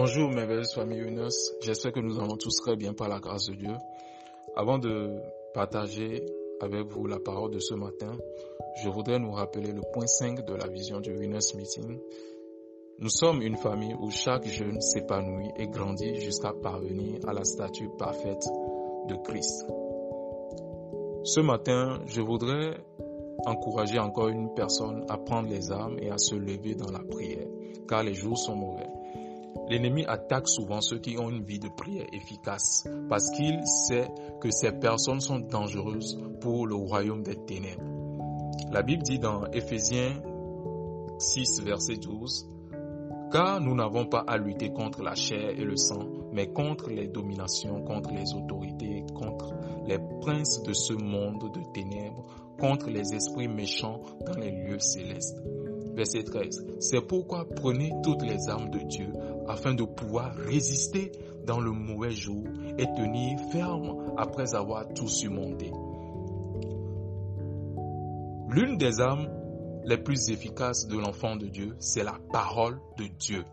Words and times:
Bonjour 0.00 0.30
mes 0.30 0.46
belles 0.46 0.64
familles 0.72 1.00
Younes, 1.00 1.28
j'espère 1.60 1.90
que 1.90 1.98
nous 1.98 2.20
allons 2.20 2.36
tous 2.36 2.54
très 2.62 2.76
bien 2.76 2.92
par 2.92 3.08
la 3.08 3.18
grâce 3.18 3.46
de 3.46 3.54
Dieu. 3.56 3.74
Avant 4.54 4.78
de 4.78 5.16
partager 5.52 6.24
avec 6.60 6.86
vous 6.86 7.08
la 7.08 7.18
parole 7.18 7.50
de 7.50 7.58
ce 7.58 7.74
matin, 7.74 8.16
je 8.80 8.88
voudrais 8.90 9.18
nous 9.18 9.32
rappeler 9.32 9.72
le 9.72 9.80
point 9.92 10.06
5 10.06 10.46
de 10.46 10.54
la 10.54 10.68
vision 10.68 11.00
du 11.00 11.10
Winners 11.16 11.52
Meeting. 11.56 11.98
Nous 13.00 13.08
sommes 13.08 13.42
une 13.42 13.56
famille 13.56 13.96
où 13.98 14.08
chaque 14.12 14.46
jeune 14.46 14.80
s'épanouit 14.80 15.50
et 15.56 15.66
grandit 15.66 16.20
jusqu'à 16.20 16.52
parvenir 16.52 17.18
à 17.26 17.32
la 17.32 17.42
statue 17.42 17.88
parfaite 17.98 18.46
de 19.08 19.16
Christ. 19.24 19.66
Ce 21.24 21.40
matin, 21.40 21.98
je 22.06 22.20
voudrais 22.20 22.76
encourager 23.46 23.98
encore 23.98 24.28
une 24.28 24.54
personne 24.54 25.04
à 25.08 25.18
prendre 25.18 25.48
les 25.48 25.72
armes 25.72 25.98
et 25.98 26.08
à 26.08 26.18
se 26.18 26.36
lever 26.36 26.76
dans 26.76 26.92
la 26.92 27.00
prière, 27.00 27.48
car 27.88 28.04
les 28.04 28.14
jours 28.14 28.38
sont 28.38 28.54
mauvais. 28.54 28.86
L'ennemi 29.68 30.04
attaque 30.06 30.48
souvent 30.48 30.80
ceux 30.80 30.98
qui 30.98 31.18
ont 31.18 31.30
une 31.30 31.44
vie 31.44 31.58
de 31.58 31.68
prière 31.68 32.06
efficace 32.12 32.88
parce 33.08 33.30
qu'il 33.30 33.60
sait 33.66 34.08
que 34.40 34.50
ces 34.50 34.72
personnes 34.72 35.20
sont 35.20 35.40
dangereuses 35.40 36.18
pour 36.40 36.66
le 36.66 36.74
royaume 36.74 37.22
des 37.22 37.36
ténèbres. 37.36 37.82
La 38.70 38.82
Bible 38.82 39.02
dit 39.02 39.18
dans 39.18 39.46
Éphésiens 39.52 40.22
6, 41.18 41.62
verset 41.62 41.96
12, 41.96 42.48
Car 43.32 43.60
nous 43.60 43.74
n'avons 43.74 44.06
pas 44.06 44.24
à 44.26 44.36
lutter 44.36 44.72
contre 44.72 45.02
la 45.02 45.14
chair 45.14 45.50
et 45.50 45.64
le 45.64 45.76
sang, 45.76 46.06
mais 46.32 46.52
contre 46.52 46.90
les 46.90 47.08
dominations, 47.08 47.82
contre 47.82 48.12
les 48.12 48.34
autorités, 48.34 49.04
contre 49.14 49.52
les 49.86 49.98
princes 50.20 50.62
de 50.62 50.72
ce 50.72 50.92
monde 50.92 51.50
de 51.52 51.60
ténèbres, 51.72 52.24
contre 52.58 52.90
les 52.90 53.14
esprits 53.14 53.48
méchants 53.48 54.00
dans 54.26 54.38
les 54.40 54.50
lieux 54.50 54.78
célestes. 54.78 55.38
Verset 55.98 56.22
13. 56.22 56.64
C'est 56.78 57.00
pourquoi 57.00 57.44
prenez 57.56 57.92
toutes 58.04 58.22
les 58.22 58.48
armes 58.48 58.70
de 58.70 58.78
Dieu 58.78 59.12
afin 59.48 59.74
de 59.74 59.82
pouvoir 59.82 60.32
résister 60.32 61.10
dans 61.44 61.58
le 61.58 61.72
mauvais 61.72 62.12
jour 62.12 62.44
et 62.78 62.86
tenir 62.86 63.36
ferme 63.50 64.14
après 64.16 64.54
avoir 64.54 64.86
tout 64.94 65.08
surmonté. 65.08 65.72
L'une 68.48 68.78
des 68.78 69.00
armes 69.00 69.28
les 69.86 69.98
plus 69.98 70.30
efficaces 70.30 70.86
de 70.86 70.96
l'enfant 70.96 71.34
de 71.34 71.48
Dieu, 71.48 71.74
c'est 71.80 72.04
la 72.04 72.16
parole 72.32 72.78
de 72.96 73.08
Dieu. 73.18 73.44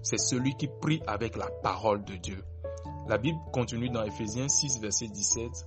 C'est 0.00 0.18
celui 0.18 0.54
qui 0.54 0.68
prie 0.80 1.02
avec 1.06 1.36
la 1.36 1.50
parole 1.62 2.02
de 2.04 2.14
Dieu. 2.14 2.42
La 3.06 3.18
Bible 3.18 3.38
continue 3.52 3.90
dans 3.90 4.02
Ephésiens 4.02 4.48
6, 4.48 4.80
verset 4.80 5.08
17 5.08 5.66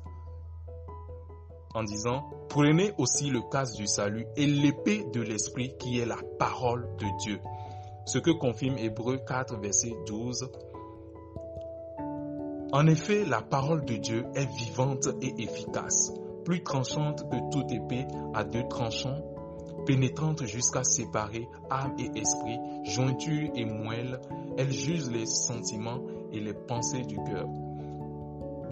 en 1.74 1.84
disant, 1.84 2.24
prenez 2.50 2.94
aussi 2.98 3.30
le 3.30 3.42
casque 3.52 3.78
du 3.78 3.88
salut 3.88 4.26
et 4.36 4.46
l'épée 4.46 5.06
de 5.14 5.22
l'esprit 5.22 5.76
qui 5.78 6.00
est 6.00 6.06
la 6.06 6.20
parole 6.38 6.88
de 6.98 7.06
Dieu. 7.24 7.40
Ce 8.06 8.20
que 8.20 8.32
confirme 8.32 8.78
Hébreu 8.78 9.18
4, 9.18 9.60
verset 9.60 9.94
12. 10.08 10.50
En 12.74 12.88
effet, 12.88 13.24
la 13.26 13.42
parole 13.42 13.86
de 13.86 13.96
Dieu 13.96 14.26
est 14.36 14.50
vivante 14.58 15.08
et 15.22 15.44
efficace, 15.44 16.12
plus 16.44 16.64
tranchante 16.64 17.30
que 17.30 17.52
toute 17.52 17.72
épée 17.72 18.06
à 18.34 18.44
deux 18.44 18.68
tranchants, 18.68 19.22
pénétrante 19.86 20.46
jusqu'à 20.46 20.84
séparer 20.84 21.48
âme 21.70 21.96
et 22.00 22.20
esprit, 22.20 22.60
jointure 22.84 23.52
et 23.56 23.66
moelle. 23.66 24.20
Elle 24.58 24.72
juge 24.72 25.10
les 25.12 25.26
sentiments 25.26 26.02
et 26.32 26.40
les 26.40 26.54
pensées 26.54 27.04
du 27.04 27.18
cœur. 27.18 27.48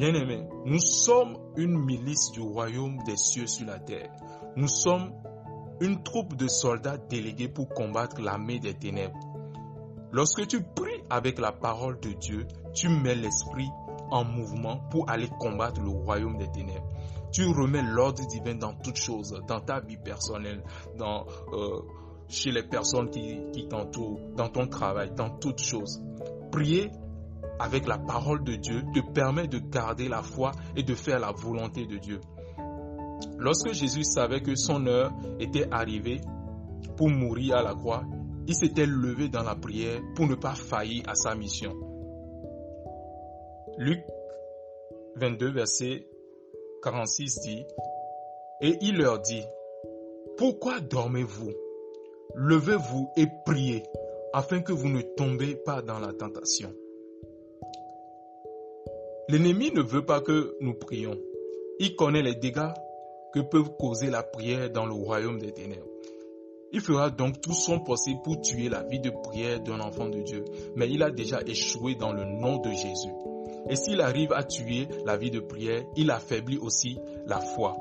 Bien-aimés, 0.02 0.48
nous 0.66 0.80
sommes 0.80 1.38
une 1.58 1.78
milice 1.78 2.32
du 2.32 2.42
royaume 2.42 2.98
des 3.06 3.18
cieux 3.18 3.46
sur 3.46 3.68
la 3.68 3.78
terre. 3.78 4.10
Nous 4.56 4.68
sommes 4.68 5.14
une 5.80 6.02
troupe 6.02 6.36
de 6.38 6.48
soldats 6.48 6.98
délégués 6.98 7.50
pour 7.50 7.70
combattre 7.70 8.20
l'armée 8.20 8.58
des 8.58 8.74
ténèbres. 8.74 9.20
Lorsque 10.12 10.48
tu 10.48 10.64
pries 10.64 11.04
avec 11.12 11.38
la 11.38 11.52
parole 11.52 12.00
de 12.00 12.14
Dieu, 12.14 12.48
tu 12.74 12.90
mets 12.90 13.14
l'esprit 13.14 13.70
en 14.10 14.24
mouvement 14.24 14.80
pour 14.90 15.08
aller 15.08 15.30
combattre 15.40 15.80
le 15.82 15.90
royaume 15.90 16.40
des 16.40 16.50
ténèbres. 16.50 16.90
Tu 17.32 17.46
remets 17.46 17.84
l'ordre 17.84 18.26
divin 18.26 18.56
dans 18.56 18.74
toutes 18.74 18.98
choses, 18.98 19.40
dans 19.48 19.60
ta 19.60 19.82
vie 19.82 19.98
personnelle, 19.98 20.64
dans, 20.98 21.28
euh, 21.54 21.80
chez 22.28 22.50
les 22.50 22.64
personnes 22.64 23.12
qui, 23.12 23.38
qui 23.54 23.68
t'entourent, 23.68 24.20
dans 24.36 24.50
ton 24.50 24.66
travail, 24.66 25.12
dans 25.16 25.30
toutes 25.38 25.62
choses. 25.62 26.04
Prier 26.52 26.90
avec 27.62 27.88
la 27.88 28.00
parole 28.00 28.44
de 28.44 28.56
Dieu 28.56 28.82
te 28.94 29.00
permet 29.14 29.48
de 29.48 29.60
garder 29.60 30.08
la 30.08 30.24
foi 30.24 30.52
et 30.76 30.84
de 30.84 30.96
faire 30.96 31.20
la 31.20 31.32
volonté 31.32 31.86
de 31.86 31.98
Dieu. 31.98 32.20
Lorsque 33.38 33.72
Jésus 33.74 34.04
savait 34.04 34.42
que 34.42 34.56
son 34.56 34.88
heure 34.88 35.12
était 35.40 35.68
arrivée 35.72 36.22
pour 36.98 37.10
mourir 37.10 37.58
à 37.58 37.64
la 37.64 37.76
croix, 37.76 38.04
il 38.48 38.56
s'était 38.56 38.88
levé 38.88 39.30
dans 39.30 39.44
la 39.44 39.56
prière 39.56 40.02
pour 40.16 40.28
ne 40.28 40.36
pas 40.36 40.56
faillir 40.56 41.04
à 41.08 41.14
sa 41.14 41.36
mission. 41.36 41.74
Luc 43.78 44.00
22, 45.18 45.52
verset 45.52 46.08
46 46.84 47.40
dit, 47.42 47.66
Et 48.62 48.78
il 48.82 48.98
leur 48.98 49.20
dit, 49.20 49.44
Pourquoi 50.38 50.80
dormez-vous? 50.80 51.52
Levez-vous 52.34 53.12
et 53.18 53.28
priez, 53.46 53.84
afin 54.34 54.62
que 54.62 54.72
vous 54.72 54.90
ne 54.90 55.02
tombez 55.02 55.56
pas 55.56 55.82
dans 55.82 56.00
la 56.00 56.14
tentation. 56.14 56.74
L'ennemi 59.32 59.72
ne 59.72 59.82
veut 59.82 60.06
pas 60.06 60.20
que 60.20 60.58
nous 60.60 60.74
prions. 60.74 61.18
Il 61.80 61.96
connaît 61.96 62.22
les 62.22 62.36
dégâts 62.36 62.74
que 63.34 63.40
peuvent 63.40 63.78
causer 63.80 64.10
la 64.10 64.24
prière 64.24 64.70
dans 64.70 64.86
le 64.86 64.92
royaume 64.92 65.40
des 65.40 65.54
ténèbres. 65.54 65.88
Il 66.74 66.82
fera 66.82 67.10
donc 67.10 67.40
tout 67.40 67.54
son 67.54 67.80
possible 67.80 68.20
pour 68.26 68.42
tuer 68.42 68.68
la 68.68 68.84
vie 68.84 69.00
de 69.00 69.10
prière 69.10 69.62
d'un 69.62 69.80
enfant 69.80 70.10
de 70.10 70.20
Dieu, 70.20 70.44
mais 70.76 70.90
il 70.90 71.02
a 71.02 71.12
déjà 71.12 71.42
échoué 71.44 71.96
dans 71.96 72.12
le 72.12 72.26
nom 72.26 72.58
de 72.58 72.72
Jésus. 72.72 73.14
Et 73.70 73.78
s'il 73.78 74.02
arrive 74.02 74.34
à 74.34 74.44
tuer 74.44 74.90
la 75.06 75.16
vie 75.16 75.32
de 75.32 75.40
prière, 75.40 75.82
il 75.96 76.12
affaiblit 76.12 76.58
aussi 76.58 76.98
la 77.26 77.40
foi. 77.40 77.78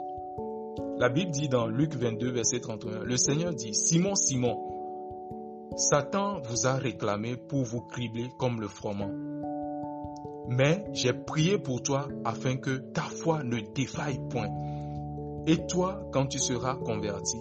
La 0.99 1.09
Bible 1.09 1.33
dit 1.33 1.49
dans 1.49 1.67
Luc 1.67 1.97
22, 1.97 2.31
verset 2.31 2.61
31, 2.61 3.03
le 3.03 3.17
Seigneur 3.17 3.53
dit, 3.53 3.75
Simon, 3.75 4.15
Simon, 4.15 4.57
Satan 5.77 6.39
vous 6.45 6.69
a 6.69 6.75
réclamé 6.75 7.37
pour 7.37 7.65
vous 7.65 7.81
cribler 7.81 8.29
comme 8.39 8.61
le 8.61 8.69
froment. 8.69 9.11
Mais 10.49 10.85
j'ai 10.93 11.13
prié 11.13 11.59
pour 11.59 11.83
toi 11.83 12.09
afin 12.25 12.57
que 12.57 12.79
ta 12.93 13.03
foi 13.03 13.43
ne 13.43 13.61
défaille 13.75 14.21
point. 14.31 14.49
Et 15.47 15.67
toi, 15.67 16.03
quand 16.13 16.27
tu 16.27 16.39
seras 16.39 16.75
converti, 16.75 17.39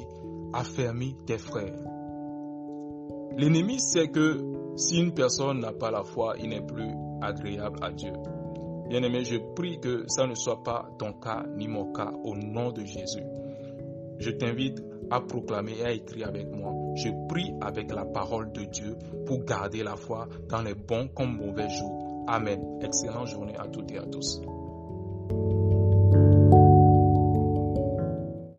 affermis 0.53 1.15
tes 1.25 1.37
frères. 1.37 1.79
L'ennemi 3.37 3.79
sait 3.79 4.09
que 4.09 4.43
si 4.75 4.97
une 4.99 5.13
personne 5.13 5.59
n'a 5.59 5.71
pas 5.71 5.91
la 5.91 6.03
foi, 6.03 6.35
il 6.41 6.49
n'est 6.49 6.65
plus 6.65 6.89
agréable 7.21 7.79
à 7.81 7.91
Dieu. 7.91 8.13
Bien-aimé, 8.89 9.23
je 9.23 9.37
prie 9.55 9.79
que 9.79 10.05
ça 10.07 10.25
ne 10.25 10.33
soit 10.33 10.63
pas 10.63 10.89
ton 10.97 11.13
cas 11.13 11.45
ni 11.55 11.67
mon 11.67 11.91
cas 11.91 12.11
au 12.23 12.35
nom 12.35 12.71
de 12.71 12.83
Jésus. 12.83 13.23
Je 14.17 14.31
t'invite 14.31 14.83
à 15.11 15.21
proclamer 15.21 15.77
et 15.79 15.85
à 15.85 15.91
écrire 15.91 16.27
avec 16.27 16.49
moi. 16.51 16.73
Je 16.95 17.09
prie 17.27 17.53
avec 17.61 17.93
la 17.93 18.05
parole 18.05 18.51
de 18.51 18.63
Dieu 18.63 18.97
pour 19.25 19.43
garder 19.43 19.83
la 19.83 19.95
foi 19.95 20.27
dans 20.49 20.61
les 20.61 20.73
bons 20.73 21.07
comme 21.09 21.37
mauvais 21.37 21.69
jours. 21.69 22.09
Amen. 22.31 22.78
Excellente 22.81 23.28
journée 23.28 23.56
à 23.57 23.67
toutes 23.67 23.91
et 23.91 23.97
à 23.97 24.03
tous. 24.03 24.40